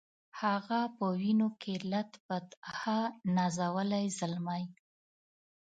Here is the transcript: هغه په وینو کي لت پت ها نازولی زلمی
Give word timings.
هغه 0.41 0.79
په 0.97 1.05
وینو 1.19 1.49
کي 1.61 1.73
لت 1.91 2.11
پت 2.25 2.47
ها 2.79 2.99
نازولی 3.35 4.05
زلمی 4.17 4.63